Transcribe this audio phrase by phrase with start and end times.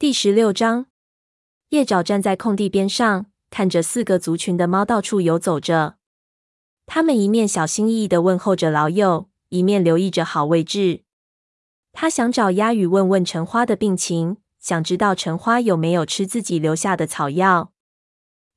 [0.00, 0.86] 第十六章，
[1.70, 5.96] 叶爪站在空地边上，看着四个族群的猫到处游走着。
[6.86, 11.02] 他们一面小心翼翼地问候着老友，一面留意着好位置。
[11.92, 17.72] 他想找鸦羽问问橙花的病情，想知道橙花有没有吃自己留下的草药。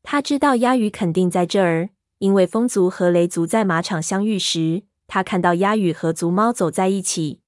[0.03, 1.89] 他知道鸭羽肯定在这儿，
[2.19, 7.41] 因为风族和雷族在马场相遇时，他看到鸭羽和族猫走在一起。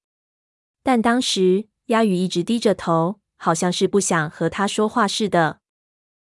[0.82, 3.20] 但当时鸭羽一直低着头。
[3.44, 5.60] 好像是不想和他说话似的。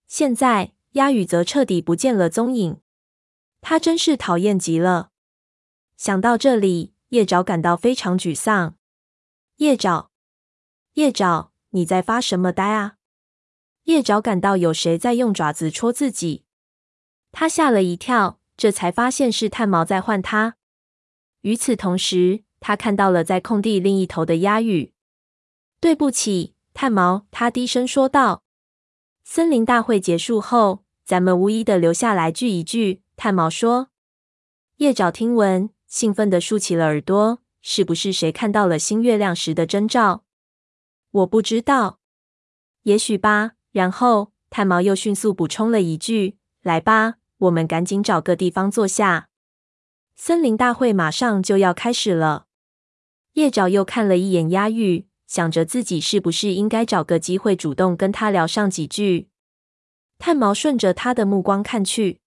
[0.08, 2.80] 现在鸦羽则彻底不见了踪影，
[3.60, 5.12] 他真是讨厌极了。
[5.98, 8.78] 想到这里，叶爪感到非常沮丧。
[9.58, 10.12] 叶爪，
[10.94, 12.96] 叶爪，你在发什么呆啊？
[13.84, 16.46] 叶爪感到有谁在用爪子戳自己，
[17.34, 20.56] 他吓了一跳，这才发现是炭毛在唤他。
[21.42, 24.94] 与此同时，他看到了在空地另一头的鸦羽。
[25.82, 26.53] 对不起。
[26.74, 28.44] 炭毛，他低声说道
[29.24, 33.90] ：“森林大会结束后，咱们无意的留下来聚一聚。”炭毛说。
[34.78, 37.40] 叶爪听闻，兴奋地竖起了耳朵。
[37.66, 40.26] 是不是谁看到了新月亮时的征兆？
[41.12, 42.00] 我不知道，
[42.82, 43.52] 也许吧。
[43.72, 49.30] 然后炭毛又迅速补充了一句：“来吧，我们赶紧找个地方坐下。
[50.16, 52.48] 森林大会马上就要开始了。”
[53.34, 55.08] 叶爪又看了一眼鸦羽。
[55.34, 59.30] 想着自己是不是应该找个机会主动跟他聊上几句，
[60.20, 62.20] 炭毛顺着他的目光看去。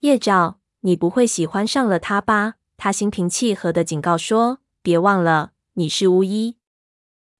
[0.00, 2.54] 叶爪，你不会喜欢上了他吧？
[2.76, 6.56] 他心平气和的警告说：“别忘了，你是巫医。”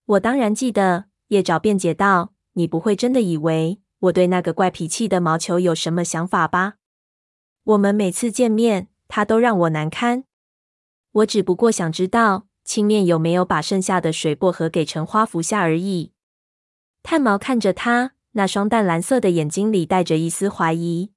[0.06, 1.06] 我当然记得。
[1.30, 6.74] 叶爪辩解道：“你不会真的以为我对那个怪脾气的毛球有什么想法吧？
[7.64, 10.22] 我们每次见面，他都让我难堪。
[11.10, 16.10] 我只不过想知道。”青面有没有把剩下的水薄荷给橙花服下而已？
[17.04, 21.12] 炭毛看着他，那双淡蓝色的眼睛里带着一丝怀疑。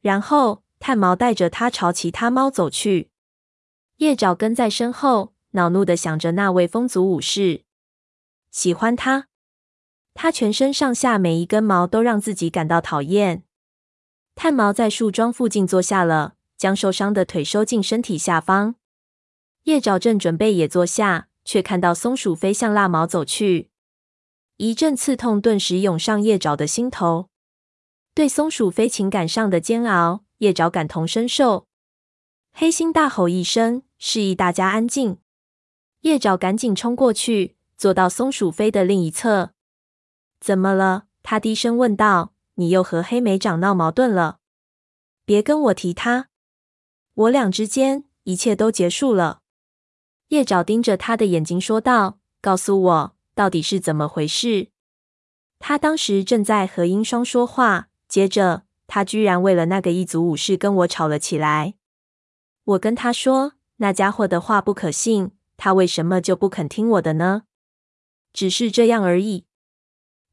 [0.00, 3.10] 然后，炭毛带着他朝其他猫走去。
[3.98, 7.62] 叶爪跟在身后，恼怒地想着那位风族武士。
[8.50, 9.28] 喜欢他？
[10.14, 13.44] 他全身上下每一根毛都让自己感到讨厌。
[14.34, 18.74] 炭毛在树桩附近坐下了，将受伤的腿收进身体下方。
[19.66, 23.68] 叶爪正准备也坐下，却看到松鼠飞向蜡毛走去，
[24.58, 27.30] 一阵刺痛顿时涌上叶爪的心头。
[28.14, 31.66] 对松鼠飞情感上的煎熬，叶爪感同身受。
[32.52, 35.18] 黑心大吼一声，示意大家安静。
[36.02, 39.50] 叶爪赶紧冲过去，坐到松鼠飞的另一侧。
[40.38, 41.06] 怎么了？
[41.24, 42.34] 他低声问道。
[42.54, 44.38] 你又和黑莓长闹矛盾了？
[45.24, 46.28] 别跟我提他。
[47.14, 49.40] 我俩之间一切都结束了。
[50.28, 54.68] 叶爪盯着他的眼睛说道：“告诉我，到底是怎么回事？”
[55.58, 61.74] 他当时正在和英双说话，接着他居然为了那个一族武士跟我吵了起来。
[62.64, 67.44] 我跟他说，那家伙的话不可信，他为什么就不肯听我的呢？
[68.32, 69.46] 只是这样而已。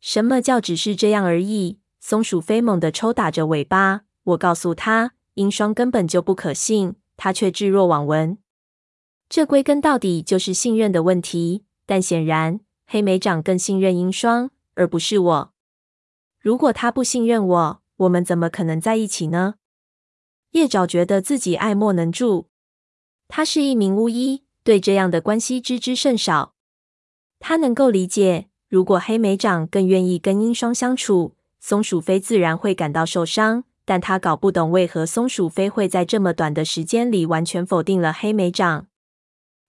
[0.02, 1.80] 什么叫只是这样而已？
[2.00, 4.02] 松鼠飞猛地抽打着尾巴。
[4.24, 8.38] 我告诉他，英双根本就不可信，他却置若罔闻。
[9.33, 15.53] 这归根到底就是信任的问题，但显然黑莓长更信任鹰双，而不是我。
[16.39, 19.55] 如果他不信任我，我们怎么可能在一起呢？
[20.51, 22.49] 叶爪觉得自己爱莫能助。
[23.27, 26.53] 他是一名巫医，对这样的关系知之甚少。
[27.39, 33.63] 他能够理解，如果黑莓长更愿意跟鹰双相处，松鼠飞自然会感到受伤。
[33.83, 38.85] 但他搞不懂为何松鼠飞会在这么短的时间里完全否定了黑莓长。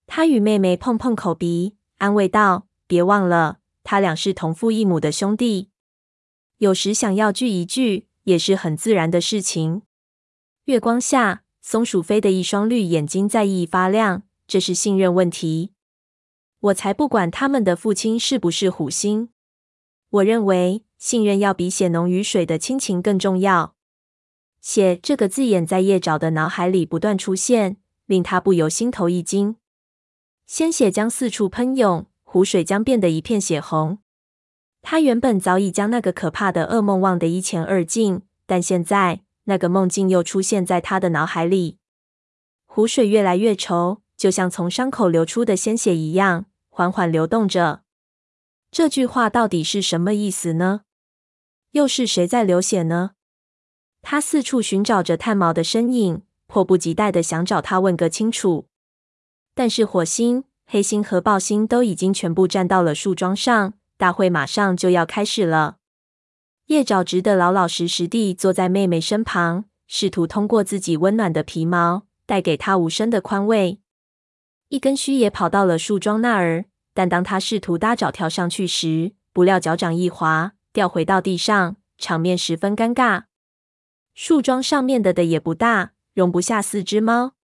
[0.06, 5.70] 他与妹妹碰碰口鼻，安慰道：“别忘了，他俩是同父异母的兄弟。
[6.58, 9.82] 有时想要聚一聚，也是很自然的事情。”
[10.66, 14.22] 月光下，松鼠飞的一双绿眼睛在熠熠发亮。
[14.46, 15.72] 这是信任问题。
[16.60, 19.30] 我才不管他们的父亲是不是虎星。
[20.10, 23.74] 我认为信任要比血浓于水的亲情更重要。
[24.60, 29.56] 血这个字眼在叶爪的脑海里不断出现，令他不由心头一惊。
[30.46, 33.98] 鲜血将四处喷涌，湖水将变得一片血红。
[34.82, 41.78] 他原本早已将那个可怕的噩梦忘得一干二净，但现在那个梦境又出现在他的脑海里。
[42.66, 47.82] 湖水越来越稠，就像从伤口流出的鲜血一样，缓缓流动着。
[48.70, 50.82] 这句话到底是什么意思呢？
[51.70, 53.12] 又是谁在流血呢？
[54.02, 58.68] 他四处寻找着炭毛的身影，迫不及待地想找他问个清楚。
[59.54, 65.76] 但是火星、黑星和豹星都已经全部站到了树桩上，大会马上就要开始了。
[66.66, 73.80] 叶爪只得老老实实地坐在妹妹身旁，试图通过自己温暖的皮毛带给她无声的宽慰。
[74.70, 83.24] 一根须也跑到了树桩那儿，但当他试图搭脚跳上去时，不料脚掌一滑，掉回到地上，场面十分尴尬。
[84.14, 87.34] 树桩上面的的也不大，容不下四只猫。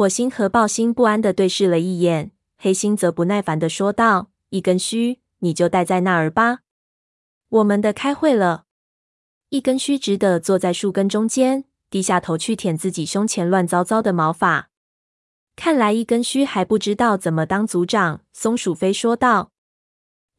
[0.00, 6.60] 火星和豹星不安地对视了一眼，黑星则不耐烦地说道：“一根须，你就待在那儿吧。
[7.50, 8.64] 我们的开会了。”
[9.50, 14.70] 一根须只得坐在树根中间，低下头去舔自己胸前乱糟糟的毛发。
[15.54, 18.22] 看来一根须还不知道怎么当组长。
[18.32, 19.50] 松鼠飞说道：“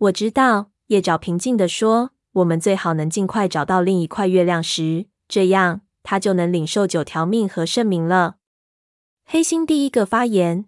[0.09, 8.37] 我知道。”叶爪平静地说：“我们最好能尽快找到另一块月亮石，这样他就能领受九条命和圣名了。”
[9.33, 10.65] 黑星第一个发言：“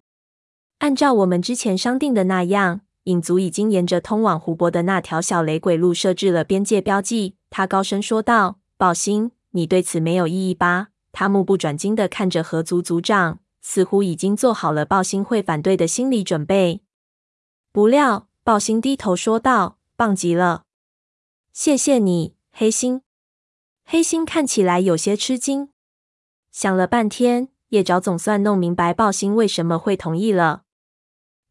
[0.79, 7.35] 按照我们之前商定的那样。”影族已经沿着通往湖泊的那条小雷轨路设置了边界标记。
[7.49, 16.79] 他高声说道：“豹星，你对此没有异议吧？”他目不转睛的看着河族族长，似乎已经做好了豹星会反对的心理准备。
[17.73, 20.63] 不料，豹星低头说道：“棒极了，
[21.51, 23.01] 谢谢你，黑星。”
[23.83, 25.67] 黑星看起来有些吃惊，
[26.53, 30.61] 想了半天，叶爪总算弄明白豹星为什么会同意了。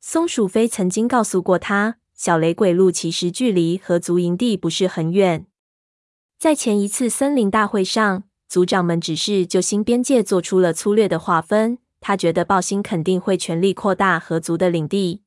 [0.01, 5.49] 松鼠飞曾经告诉过他，小雷鬼路其实距离河族营地不是很远。
[6.39, 11.79] 在前一次森林大会上，族长们只是就新边界做出了粗略的划分。
[12.01, 15.23] 他觉得豹星肯定会全力扩大河族的领地。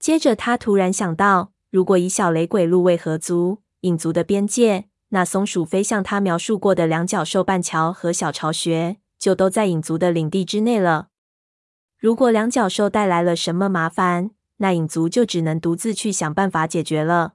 [0.00, 11.08] 接着，他突然想到，如果以小雷鬼路为河族、影族的边界，那松鼠飞向他描述过的两角兽半桥和小巢穴，就都在影族的领地之内了。
[11.98, 17.34] 如果两角兽带来了什么麻烦，那影族就只能独自去想办法解决了。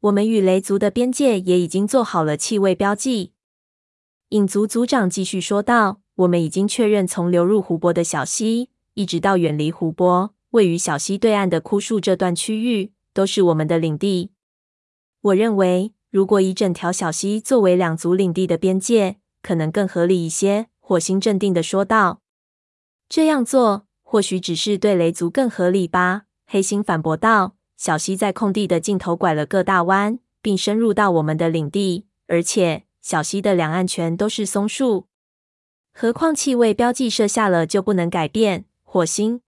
[0.00, 3.32] 我们与雷族的边界也已经做好了气味标记。
[4.30, 14.32] 影族族长继续说道：“我们已经确认，从流入湖泊的小溪，一直到远离湖泊、位于小溪对岸的枯树这段区域，都是我们的领地。
[15.20, 22.22] 我认为，如果以整条小溪作为两族领地的边界，可能更合理一些。”火星镇定的说道。
[23.10, 26.22] 这样做或许只是对雷族更合理吧？
[26.46, 27.56] 黑星反驳道。
[27.76, 35.08] 小溪在空地的尽头拐了个大弯，并深入到我们的领地，而且小溪的两岸全都是松树。
[35.92, 38.64] 何况气味标记设下了就不能改变。
[38.82, 39.42] 火星，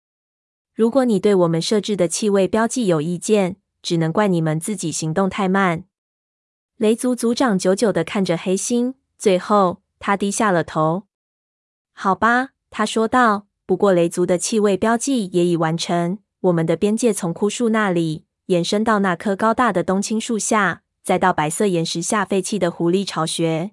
[0.74, 5.84] 如果你对我们设置的气味标记有意见，只能怪你们自己行动太慢。
[6.78, 11.05] 雷族族长久久的看着黑星，最后他低下了头。
[11.98, 12.50] 好吧。
[12.68, 16.18] 他说道：“不过雷族的气味标记也已完成。
[16.40, 23.70] 我们的边界从枯树那里延伸到那棵高大的冬青树下，再到白色岩石下废弃的狐狸巢穴。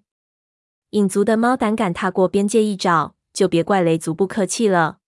[0.91, 4.99] 影族的猫胆敢踏过边界一爪，就别怪雷族不客气了。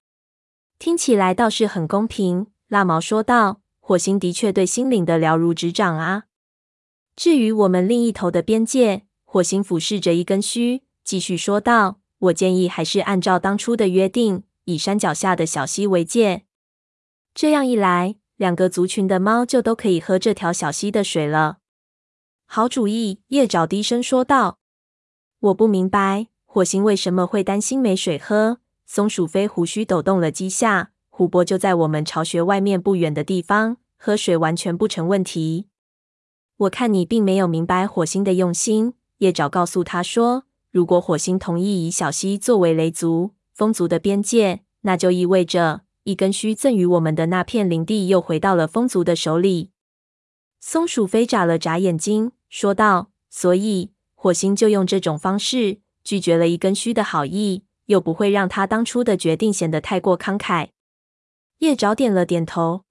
[0.77, 6.23] 听起来倒是很公平。”蜡毛说道：“火星的确对心灵的了如指掌啊。
[7.15, 16.45] 至于我们另一头的边界，火星俯视着一根须，继续说道。”我建议还是按照当初的约定，以山脚下的小溪为界。
[17.33, 21.57] 这样一来，两个族群的猫就都可以喝这条小溪的水了。
[22.45, 24.59] 好主意，叶爪低声说道。
[25.39, 28.59] 我不明白火星为什么会担心没水喝。
[28.85, 30.91] 松鼠飞胡须抖动了几下。
[31.09, 35.67] 湖泊就在我们巢穴外面不远的地方，喝水完全不成问题。
[36.57, 38.93] 我看你并没有明白火星的用心。
[39.19, 40.44] 叶爪告诉他说。
[40.75, 49.71] 如果火星同意以小溪作为雷族、风族的边界，那就意味着一根须赠予我们的那片领地又回到了风族的手里。
[50.59, 60.71] 松鼠飞眨了眨眼睛，说道：“所以火星就用这种方式拒绝了一根须的好意，又不会让他当初的决定显得太过慷慨。”
[61.59, 62.81] 叶爪点了点头：“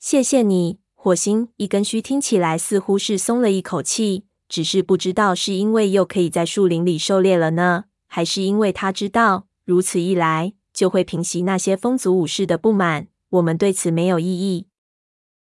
[0.00, 4.25] 谢谢你，火星。”一根须听起来似乎是松了一口气。
[4.48, 13.08] 只是不知道是因为又可以在树林里狩猎了呢，还是因为他知道如此一来就会平息那些风族武士的不满。
[13.30, 14.68] 我们对此没有异议。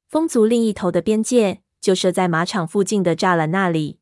[0.07, 3.99] 风族另一头的边界就设在马场附近的栅栏那里，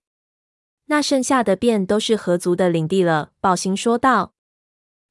[0.86, 3.32] 那剩下的便都是河族的领地了。
[3.42, 4.34] 豹星说道：“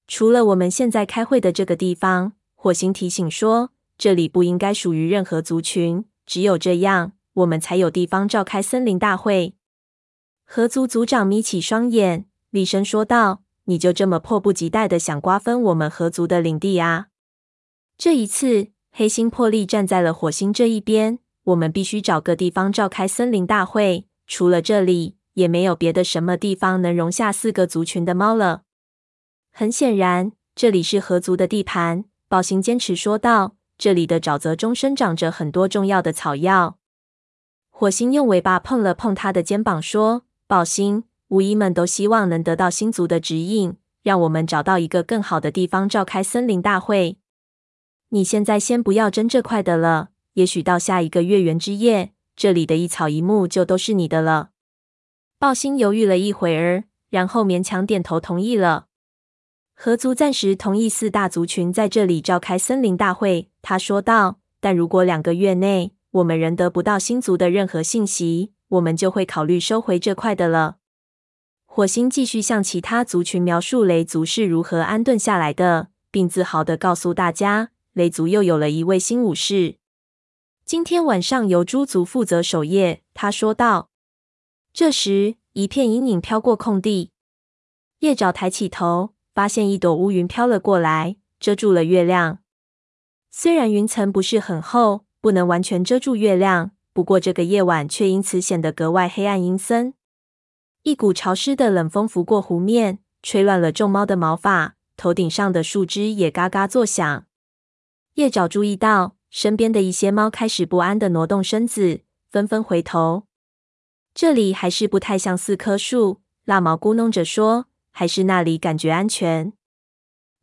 [0.09, 9.55] 除了我们现在开会的这个地方。”火星提醒说：“这里不应该属于任何族群，只有这样，我们才有地方召开森林大会。”
[10.57, 17.09] 合族族长眯起双眼，厉声说道：“你就这么迫不及待的想瓜分我们合族的领地啊？”
[17.99, 21.19] 这一次，黑星破例站在了火星这一边。
[21.47, 24.07] 我们必须找个地方召开森林大会。
[24.29, 28.63] 除了这里，也没有别的什么地方能容下四个族群的猫了。
[29.51, 32.05] 很显然，这里是合族的地盘。
[32.29, 36.79] 宝星坚持说道：“这里的沼泽中生长着很多重要的草药。”
[37.71, 47.17] 火星用尾巴碰了碰他的肩膀，说：“豹星，巫医们都希望能得到星族的指引，让我们找到一个更好的地方召开森林大会。
[48.11, 54.51] 你现在先不要争这块的了，也许到下一个月圆之夜，这里的一草一木就都是你的了。”
[55.41, 58.87] 豹星犹豫了一会儿，然后勉强点头同意了。
[59.75, 64.39] 合族暂时同意四大族群在这里召开森林大会，他说道。
[64.61, 70.77] 但如果两个月内我们仍得不到星族的任何信息，我们就会考虑收回这块的了。
[71.65, 79.77] 火星继续向其他族群描述雷族是如何安顿下来的，并自豪地告诉大家，雷族又有了一位新武士。
[80.65, 83.91] 今天晚上由猪族负责守夜，他说道。
[84.73, 87.11] 这时，一片阴影飘过空地。
[88.01, 92.39] 夜爪抬起头，发现一朵乌云飘了过来，遮住了月亮。
[93.31, 99.93] 虽然云层不是很厚，不能完全遮住月亮，不过这个夜晚却因此显得格外黑暗阴森。
[100.85, 107.27] 一股潮湿的冷风拂过湖面，吹乱了众猫的毛发，头顶上的树枝也嘎嘎作响。
[108.15, 113.25] 夜爪注意到身边的一些猫开始不安地挪动身子，纷纷回头。
[114.15, 119.53] 这里还是不太像四棵树，蜡毛咕哝着说：“还是那里感觉安全。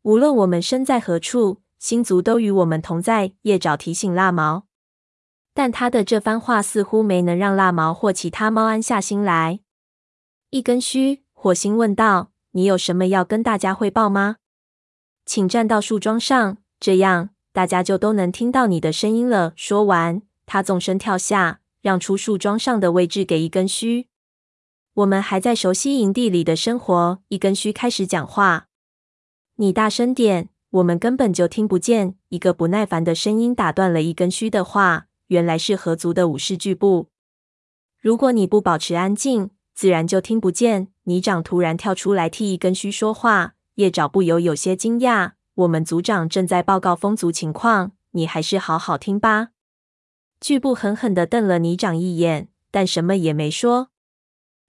[0.02, 4.66] 无论我们身在何处，星族都与我们同在。”夜爪提醒蜡毛，
[5.54, 9.60] 但他的这番话似乎没能让蜡毛或其他猫安下心来。
[10.50, 14.36] 一根须，火星问道：“你有什么要跟大家汇报吗？
[15.24, 21.60] 请站到树桩上，这样大家就都能听到你的声音了。”说完，他纵身跳下。
[21.82, 24.06] 让出树桩上的位置给一根须。
[24.94, 27.18] 我们还在熟悉营地里的生活。
[27.26, 28.68] 一根须开始讲话
[29.58, 35.08] ：“你大声点，我们根本就听不见。”一个不耐烦的声音打断了一根须的话。
[35.32, 37.08] 原来是河族的武士巨部。
[37.98, 40.88] 如果你不保持安静，自然就听不见。
[41.04, 43.54] 泥长突然跳出来替一根须说话。
[43.76, 45.32] 叶爪不由有些惊讶
[45.64, 49.48] ：“我们族长正在报告风族情况，你还是好好听吧。”
[50.38, 53.88] 巨部狠狠的瞪了泥长一眼，但什么也没说。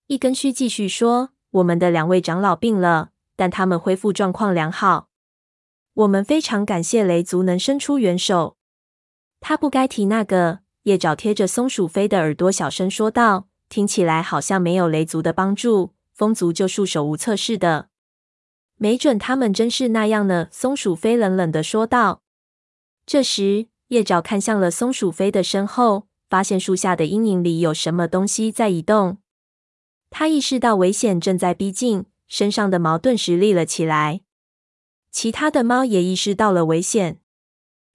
[0.08, 5.10] 一根须继续说：“我们的两位长老病了，但他们恢复状况良好。
[5.96, 8.56] 我们非常感谢雷族能伸出援手。”
[9.46, 10.60] 他不该提那个。
[10.84, 17.90] 叶爪贴着松鼠飞的耳朵小声说道：“听起来好像没有雷族的帮助，风族就束手无策似的。
[18.78, 22.22] 没准他们真是那样呢。”松鼠飞冷冷的说道。
[23.06, 23.68] 这时。
[23.90, 29.20] 叶爪看向了松鼠飞的身后，发现树下的阴影里有什么东西在移动。
[30.10, 34.22] 他意识到危险正在逼近，身上的毛顿时立了起来。
[35.12, 37.20] 其他的猫也意识到了危险，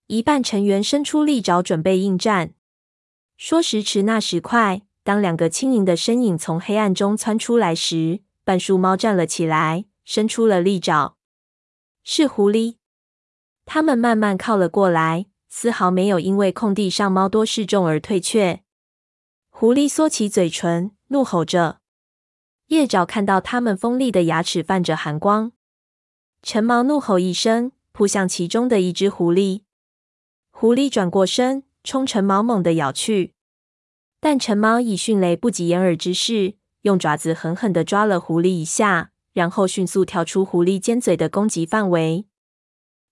[0.08, 2.54] 一半成员伸出利爪准备应战。
[3.36, 11.18] 说时迟，那时快，当两个轻盈的身影从黑暗中窜出来时，半数猫站了起来，伸出了利爪。
[12.02, 12.76] 是狐狸，
[13.66, 15.26] 它们慢慢靠了过来。
[15.50, 18.62] 丝毫没有因为空地上猫多势众而退却。
[19.50, 21.80] 狐狸缩起嘴唇，怒吼着。
[22.68, 25.52] 夜爪看到它们锋利的牙齿泛着寒光。
[26.42, 29.62] 陈毛怒吼一声，扑向其中的一只狐狸。
[30.60, 33.32] 狐狸转过身，冲陈毛猛地咬去。
[34.18, 42.26] 但陈毛以迅雷不及掩耳之势，用爪子狠狠地抓了狐狸一下，然后迅速跳出狐狸尖嘴的攻击范围。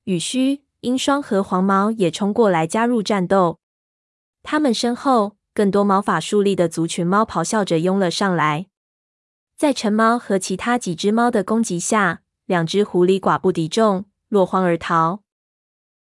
[0.03, 0.65] 羽须。
[0.81, 3.61] 鹰霜和黄毛也冲过来加入战斗，
[4.43, 8.67] 他们身后更多毛发竖立的族群猫咆哮着拥了上来。
[9.57, 15.23] 在陈猫和其他几只猫的攻击下，两只狐狸寡不敌众，落荒而逃。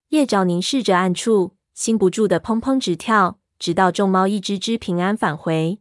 [0.08, 5.80] 夜爪凝视着暗处，心不住的砰砰直跳，直到众猫一只只平安返回，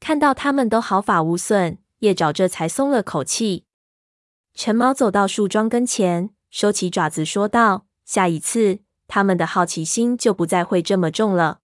[0.00, 3.64] 看到他们都毫发无损，夜爪这才松了口气。
[4.54, 7.86] 陈猫走到树桩跟前，收起爪子，说道。
[8.04, 11.60] 下一次，他们的好奇心就不再会这么重了。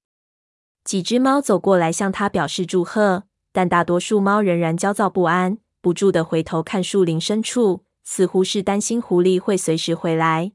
[0.84, 10.52] 几只猫走过来向他表示祝贺，但大多数猫仍然焦躁不安，不住的回头看树林深处，似乎是担心狐狸会随时回来。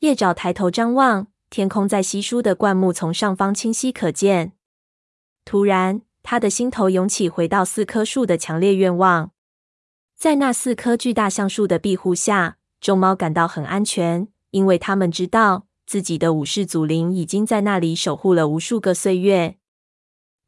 [0.00, 4.52] 夜爪抬头张望，天空在稀疏的灌木丛上方清晰可见。
[5.44, 9.32] 突然，他的心头涌起回到四棵树的强烈愿望。
[10.14, 14.28] 在那四棵巨大橡树的庇护下，众猫感到很安全。
[14.50, 19.58] 因为他们知道，自己的武士祖灵已经在那里守护了无数个岁月。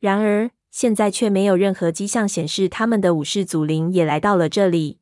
[0.00, 5.00] 然而，现在却没有任何迹象显示他们的武士祖灵也来到了这里。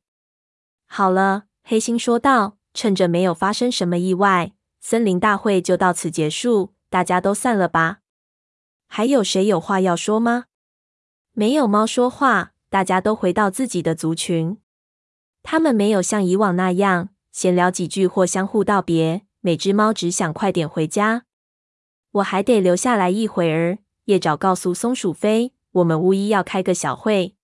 [0.86, 8.00] 好了，黑心说道，趁着没有发生什么意外，森林大会就到此结束，大家都散了吧。
[8.86, 10.44] 还有谁有话要说吗？
[11.32, 14.58] 没有猫说话，大家都回到自己的族群。
[15.42, 21.24] 他们没有像以往那样闲聊几句或相互道别，每只猫只想快点回家。
[22.12, 23.78] 我还得留下来一会儿。
[24.04, 27.34] 叶爪告诉松鼠飞：“我们巫医要开个小会。”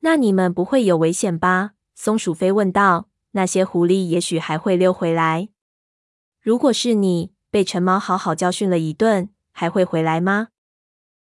[0.00, 1.72] 那你们不会有危险吧？
[1.94, 3.08] 松鼠飞问道。
[3.32, 5.48] 那些狐狸也许还会溜回来。
[6.40, 10.48] 如果是你，被陈猫好好教训了一顿，还会回来吗？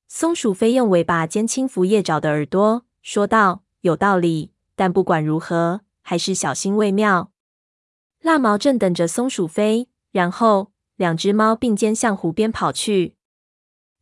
[0.08, 7.32] 松鼠飞用尾巴尖轻抚叶爪的耳朵，说道：“有道理，但不管如何，还是小心为妙。”
[8.22, 13.16] 蜡毛正等着松鼠飞，然后两只猫并肩向湖边跑去。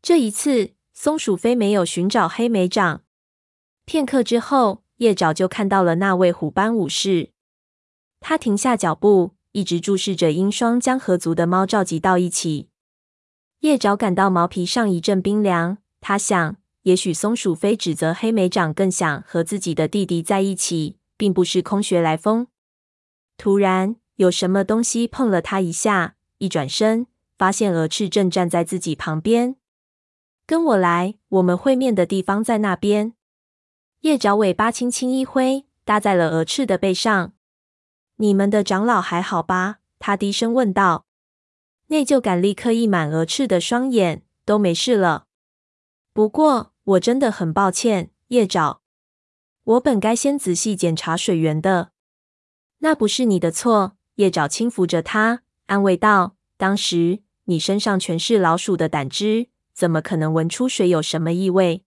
[0.01, 3.03] 这一次，松鼠飞没有寻找黑莓掌。
[3.85, 7.30] 片刻之后，叶爪就看到了那位虎斑武士。
[8.21, 12.69] 他停下脚步，一直注视着英双将合族的猫召集到一起。
[13.59, 15.79] 叶爪感到毛皮上一阵冰凉。
[15.99, 22.47] 他想，也许松鼠飞指责黑莓长更想和自己的弟弟在一起，并不是空穴来风。
[23.37, 29.57] 突然，有什么东西碰了他一下，一转身，发现鹅翅正站在自己旁边。
[30.47, 33.13] 跟我来，我们会面的地方在那边。
[34.01, 37.33] 叶爪尾巴轻轻一挥，搭在了鹅翅的背上。
[38.21, 39.79] 你们的长老还好吧？
[39.97, 41.07] 他低声问道。
[41.87, 45.25] 内疚感立刻溢满额翅的双眼，都没事了。
[46.13, 48.81] 不过我真的很抱歉，叶爪，
[49.63, 51.93] 我本该先仔细检查水源的。
[52.77, 53.97] 那不是你的错。
[54.15, 61.83] 叶爪轻抚着他，安慰道：“当时你身上全是老鼠的胆汁。”怎么可能闻出水有什么异味？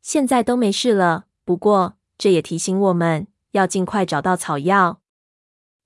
[0.00, 1.26] 现在都没事了。
[1.44, 5.01] 不过这也提醒我们要尽快找到草药，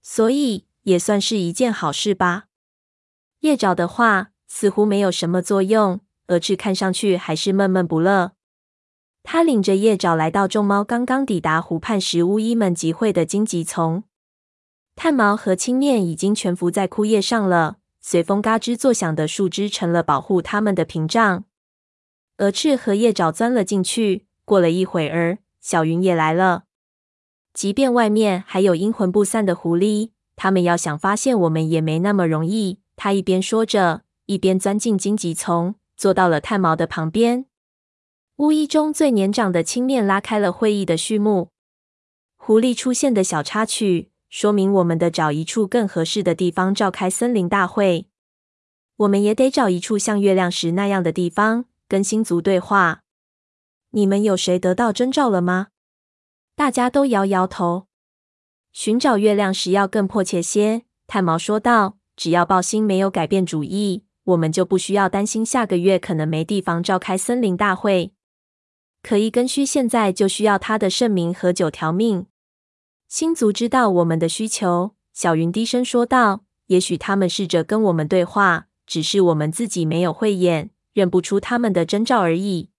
[0.08, 2.44] 所以也算是一件好事吧。
[3.40, 8.34] 叶爪的话似乎没有什么作用，蛾翅看上去还是闷闷不乐。
[9.24, 14.04] 他领着叶爪来到众猫刚刚抵达湖畔时巫医们集会的荆棘丛，
[14.94, 17.78] 炭毛和青面已经蜷伏在枯叶上了。
[18.00, 21.44] 随风嘎吱作响的树枝成了保护他们的屏障。
[22.36, 24.26] 蛾翅和叶爪钻了进去。
[24.44, 26.65] 过了一会儿，小云也来了。
[27.56, 32.80] 即便外面还有阴魂不散的狐狸，他们要想发现我们也没那么容易。
[32.96, 37.46] 他一边说着，一边钻进荆棘丛，坐到了炭毛的旁边。
[38.36, 41.48] 巫医中最年长的青面拉开了会议的序幕。
[42.36, 44.10] 狐狸出现的小插曲。
[44.28, 48.06] 说明我们得找一处更合适的地方召开森林大会。
[48.96, 53.02] 我们也得找一处像月亮石那样的地方跟星族对话。
[53.92, 55.68] 你们有谁得到征兆了吗？
[56.56, 57.86] 大家都摇摇头。
[58.72, 61.98] 寻找月亮时要更迫切些，炭毛说道。
[62.16, 68.14] 只要爆星没有改变主意，我们就不需要担心下个月可能没地方召开森林大会。
[69.02, 72.24] 可一根须现在就需要他的圣名和九条命。
[73.06, 82.70] 星族知道我们的需求，小云低声说道：“也许他们试着跟我们对话，只是我们自己没有慧眼，认不出他们的征兆而已。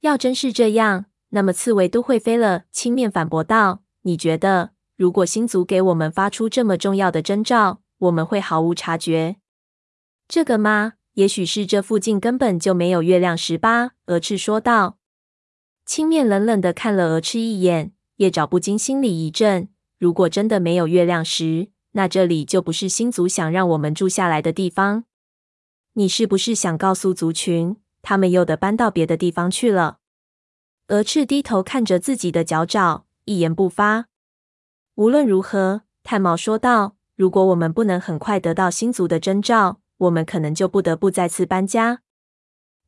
[0.00, 1.04] 要真是这样，
[1.36, 9.36] 那么刺猬都会飞了。”青面反驳道：“你觉得，如果星族给我们发出这么重要的征兆，我们会毫无察觉？
[10.26, 10.94] 这个吗？
[11.12, 14.96] 也许是这附近根本就没有月亮石吧。”蛾翅说道。
[15.84, 17.92] 青面冷冷的看了蛾翅一眼。
[18.16, 19.68] 叶爪不禁心里一震，
[19.98, 25.04] 如果真的没有月亮石，那这里就不是星族想让我们住下来的地方。
[25.92, 29.98] 你是不是想告诉族群，他们又得搬到别的地方去了？
[30.88, 34.06] 鹅翅低头看着自己的脚爪，一言不发。
[34.94, 42.02] 无论如何，炭毛说道：“如果我们不能很快得到星族的征兆，我们可能就不得不再次搬家。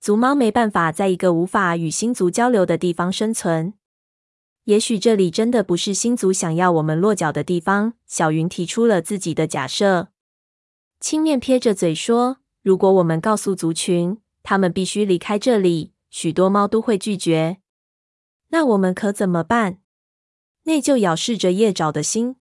[0.01, 3.75] 族猫没办法在一个无法与星族交流的地方生存。”
[4.67, 7.95] 也许这里真的不是星族想要我们落脚的地方。
[8.07, 10.11] 小云提出了自己的假设。
[11.01, 17.59] 青面撇着嘴说：“如果我们告诉族群，他们必须离开这里，许多猫都会拒绝。
[18.49, 19.79] 那我们可怎么办？”
[20.65, 22.37] 内疚咬噬着叶爪的心，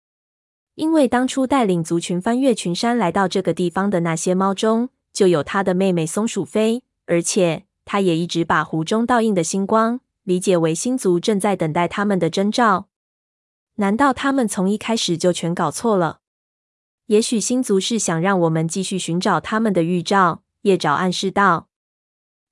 [0.76, 10.00] 因为当初带领族群翻越群山来到这个地方的那些猫中，就有他的妹妹松鼠飞，而且他也一直把湖中倒映的星光。
[10.24, 12.88] 理解为星族正在等待他们的征兆，
[13.76, 16.22] 难道他们从一开始就全搞错了？
[17.06, 20.42] 也许星族是想让我们继续寻找他们的预兆。
[20.64, 21.68] 叶爪暗示道。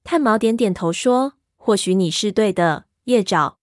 [0.03, 3.59] 炭毛点点头说：“或许你是对的，叶爪。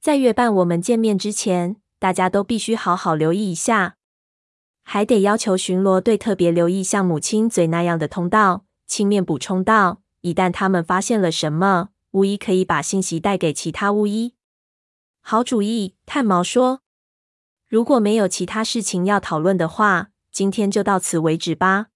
[0.00, 3.96] 在月半我们见面之前，大家都必须好好留意一下，
[4.82, 14.34] 还得要求巡逻队特别留意像母亲嘴那样的通道。”青面补充道：“一旦他们发现了什么，巫医可以把信息带给其他巫医。”
[15.22, 16.80] 好主意，炭毛说。
[17.68, 21.86] 如果没有其他事情要讨论的话，今天就到此为止吧。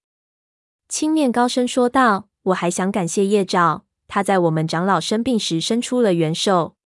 [0.87, 3.83] 青面高声说道：“我还想感谢叶爪，
[4.15, 6.77] 他在我们长老生病时伸出了援手。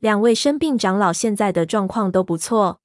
[0.00, 2.82] 两位生病长老现在的状况都不错。”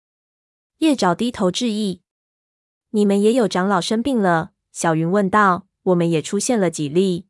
[0.80, 2.02] 叶爪低头致意。
[2.92, 5.68] “你们也有长老生病了？”小云问道。
[5.84, 7.28] “我们也出现了几例，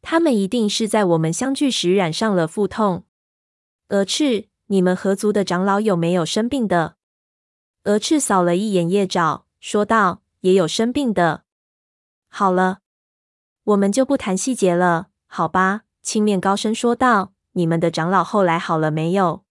[0.00, 3.04] 他们一定是在我们相聚时染上了腹痛。”
[3.88, 6.96] 鹅翅，你们合族的长老有没有生病的？
[7.84, 11.44] 鹅翅扫了一眼叶爪，说道：“也有生病的。”
[12.28, 12.78] 好了，
[13.64, 15.84] 我们就不谈细节了，好吧？
[16.02, 19.44] 青面高声说道：“你们的长老后来好了没有？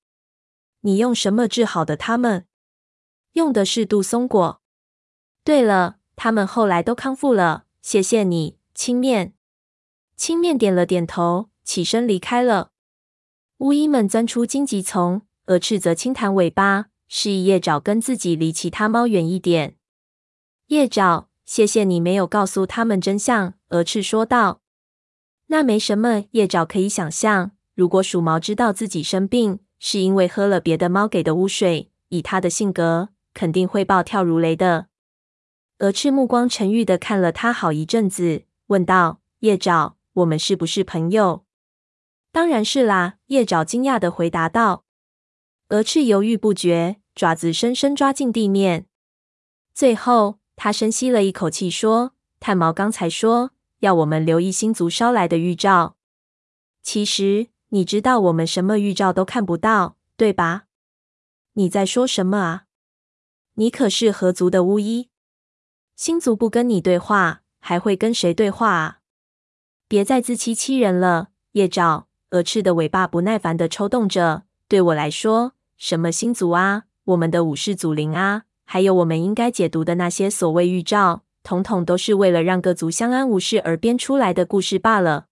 [0.82, 2.46] 你用什么治好的他们？
[3.32, 4.62] 用的是杜松果。
[5.44, 7.63] 对了，他们后来都康复了。
[7.82, 9.34] 谢谢你，青面。”
[10.15, 12.70] 青面点了点头，起身离开了。
[13.58, 16.89] 巫医们钻出荆棘丛，鹅翅则轻弹尾巴。
[17.08, 19.78] 示意叶爪跟自己离其他猫远一点。
[20.67, 23.56] 叶爪，谢谢你没有告诉他们真相。
[23.70, 24.61] 鹅翅说道
[25.52, 34.88] ：“那没什么。”叶爪可以想象，如果鼠毛知道自己生病是因为喝了别的猫给的污水，以他的性格，肯定会暴跳如雷的。
[35.80, 41.46] 鹅翅目光沉郁的看了他好一阵子，问道：“叶爪，我们是不是朋友
[42.32, 44.86] ？”“当然是啦。”叶爪惊讶的回答道。
[45.70, 46.98] 鹅翅犹豫不决。
[47.14, 48.86] 爪子深深抓进地面，
[49.74, 55.96] 最后他深吸了一口气，说：“炭毛刚才说要我们留意星族捎来的预兆。
[56.82, 60.63] 其实你知道我们什么预兆都看不到，对吧？
[61.54, 62.63] 你在说什么啊？
[63.56, 65.10] 你可是合族的巫医，
[65.96, 69.00] 星族不跟你对话，还会跟谁对话啊？
[69.88, 74.44] 别再自欺欺人了，叶爪。”鹅翅的尾巴不耐烦的抽动着。
[74.70, 76.86] 对我来说，什么星族啊？
[77.04, 85.28] 我们的武士祖灵啊，还有我们应该解读的那些所谓预兆，统统都是为了让各族相安无事而编出来的故事罢了。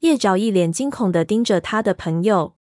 [0.00, 2.56] 叶爪一脸惊恐的盯着他的朋友。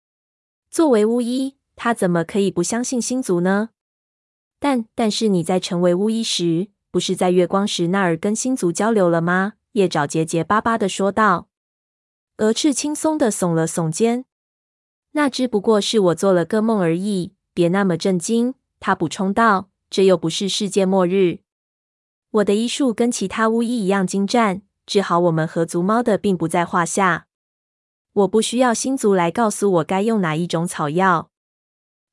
[0.71, 3.71] 作为巫医，他怎么可以不相信星族呢？
[4.59, 9.55] 但但是你在成为巫医时，不是在月光石那儿跟星族交流了吗？
[9.73, 11.49] 叶爪结结巴巴的说道。
[12.39, 14.25] 鹅翅轻松的耸了耸肩。
[15.13, 17.35] 那只不过是我做了个梦而已。
[17.55, 21.41] 别那么震惊，他补充道：“这又不是世界末日。
[22.33, 27.27] 我的医术跟其他巫医一样精湛，治好我们合族猫的并不在话下。
[28.15, 31.31] 我不需要星族来告诉我该用哪一种草药。”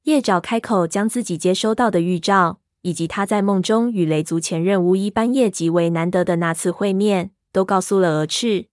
[0.04, 8.68] 叶爪开口，将自己接收到的预兆，以及他在梦中与雷族前任巫医班叶极为难得的那次会面，都告诉了鹅翅。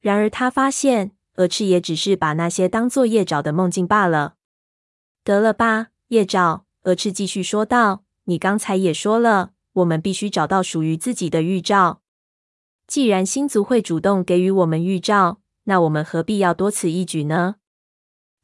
[0.00, 4.34] 然而他发现，鹅翅也只是把那些当作叶爪的梦境罢了。
[5.24, 6.64] 得了吧，叶爪。
[6.82, 12.02] 鹅翅继续说道：“你刚才也说了，我们必须找到属于自己的预兆。
[12.86, 17.56] 既然星族会主动给予我们预兆，那我们何必要多此一举呢？”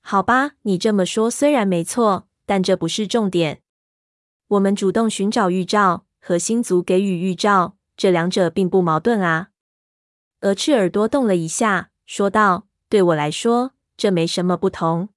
[0.01, 3.63] 好吧，你这么说虽然没错，但这不是重点。
[4.47, 9.49] 我们主动寻找预兆和星族给予预兆，这两者并不矛盾啊。
[10.41, 15.11] 鹅翅耳朵动了一下，说道：“对我来说，这没什么不同。”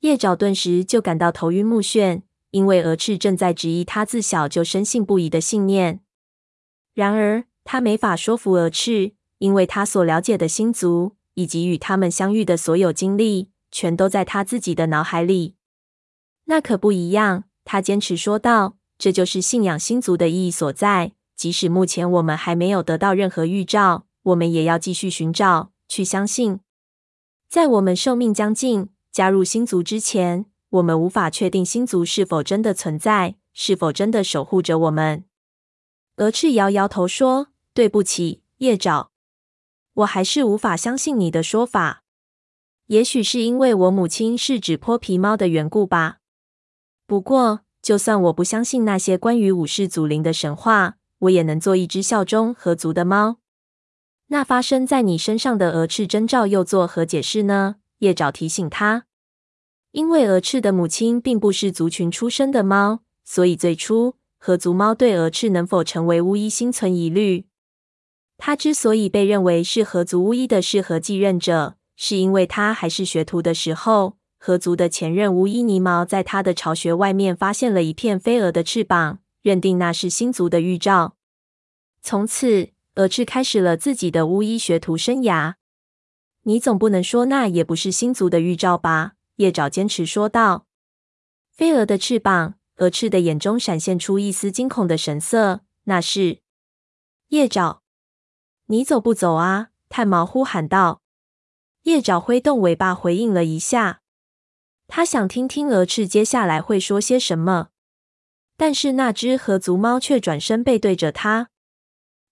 [0.00, 6.00] 叶爪顿时就感到头晕目眩，因为鹅翅正在质疑他自小就深信不疑的信念。
[6.94, 15.56] 然而，他没法说服鹅翅，因为他所了解的星族以及与他们相遇的所有经历，全都在他自己的脑海里。
[16.44, 21.12] 那可不一样，他坚持说道：“这就是信仰星族的意义所在。
[21.34, 26.60] 即使目前我们还没有得到任何预兆，我们也要继续寻找，去相信。
[27.48, 35.26] 在我们寿命将近。”加入星族之前，我们无法确定星族是否真的存在，是否真的守护着我们。
[36.16, 39.10] 鹅翅摇摇头说：“对不起，叶爪，
[39.92, 42.04] 我还是无法相信你的说法。
[42.86, 46.18] 也许是因为我母亲是只泼皮猫的缘故吧。
[47.06, 53.36] 不过，就算我不相信那些关于武士祖灵的神话，我也能做一只效忠合族的猫。
[54.28, 59.04] 那发生在你身上的鹅翅征兆又作何解释呢？”叶爪提醒他，
[59.92, 67.44] 因为鹅翅的母亲并不是族群出身的猫，所以最初河族猫对蛾翅能否成为巫医心存疑虑。
[68.38, 81.16] 他之所以被认为是河族巫医的适合继任者，是因为他还是学徒的时候，河族的前任巫医尼毛在他的巢穴外面发现了一片飞蛾的翅膀，认定那是星族的预兆。
[82.00, 85.54] 从此，蛾翅开始了自己的巫医学徒生涯。
[86.44, 89.12] 你总不能说那也不是星族的预兆吧？
[89.36, 90.66] 叶爪坚持说道。
[91.50, 95.60] 飞蛾的翅膀，蛾翅的眼中闪现出一丝惊恐的神色。
[95.84, 96.40] 那是
[97.28, 97.82] 叶爪。
[98.66, 99.68] 你走不走啊？
[99.88, 101.02] 炭毛呼喊道。
[101.82, 104.02] 叶爪挥动尾巴回应了一下，
[104.86, 107.68] 他想听听蛾翅接下来会说些什么。
[108.56, 111.48] 但是那只河族猫却转身背对着他。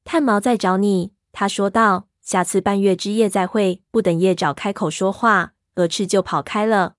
[0.04, 2.08] 炭毛在找你，他说道。
[2.22, 3.82] 下次半月之夜再会。
[3.90, 6.94] 不等叶爪开口说话，蛾翅就跑开了。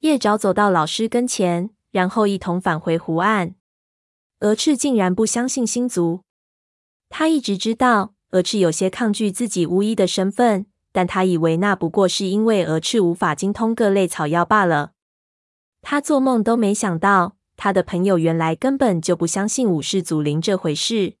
[0.00, 3.54] 叶爪走到老师跟前，然后一同返回湖岸。
[4.40, 6.22] 蛾翅竟然不相信星族，
[7.08, 8.14] 他一直知道。
[8.30, 14.92] 蛾翅有些抗拒自己巫医的身份，但他以为那不过是因为蛾翅无法精通各类草药罢了。
[15.80, 21.14] 他做梦都没想到，他的朋友原来根本就不相信武士祖灵这回事。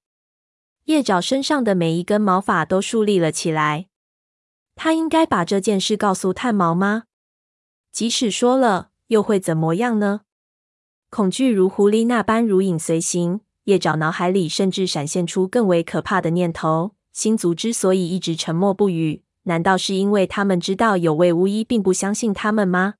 [0.86, 3.86] 叶爪身上的每一根毛发都竖立了起来。
[4.76, 7.04] 他应该把这件事告诉炭毛吗？
[7.90, 10.20] 即使说了，又会怎么样呢？
[11.10, 13.40] 恐惧如狐狸那般如影随形。
[13.64, 16.94] 叶爪脑海里甚至闪现出更为可怕的念头。
[17.12, 22.94] 星族之所以一直沉默不语，难道是因为他们知道有位巫医并不相信他们吗？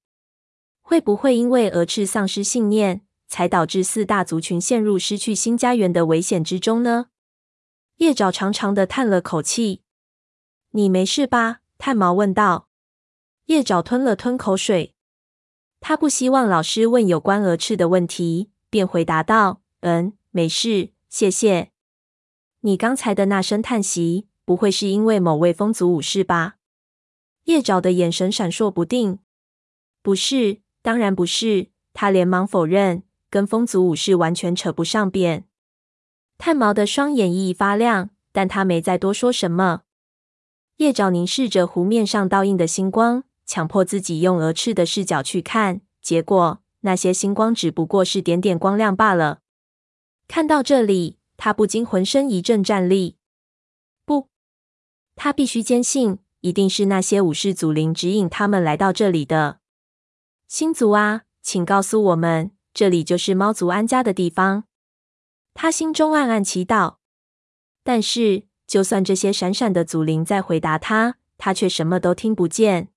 [0.80, 7.06] 会不会因为蛾翅丧失信念，才导致四大族群陷入失去新家园的危险之中呢？
[7.98, 9.82] 叶爪长长的叹了口气。
[10.72, 12.68] “你没事吧？”炭毛问道。
[13.46, 14.94] 叶爪吞了吞口水，
[15.80, 21.70] 他不希望老师问有关蛾翅的问题，便回答道：“嗯，没事，谢谢。”
[22.62, 26.56] 你刚才的那声叹息，不会是因为某位风族武士吧？
[27.44, 29.20] 叶爪的眼神闪烁不定。
[30.02, 31.68] 不是，当然不是。
[31.94, 35.46] 他连忙否认，跟风族武士完全扯不上边。
[36.36, 39.82] 炭毛的双眼熠熠发亮，但他没再多说什么。
[40.76, 49.40] 叶爪凝视着湖面上倒映的星光，强迫自己用蛾翅的视角去看，结果那些星光只不过是点点光亮罢了。
[50.26, 51.18] 看到这里。
[51.38, 53.18] 他不禁浑身一阵战栗。
[54.06, 54.30] 不，
[55.14, 59.60] 他必须坚信，一定是那些武士祖灵指引他们来到这里的。
[60.48, 64.64] 星族啊，请告诉我们，这里就是猫族安家的地方。
[65.52, 66.96] 他心中暗暗祈祷。
[67.84, 72.88] 但是，就算这些闪闪的祖灵在回答他，他却什么都听不见。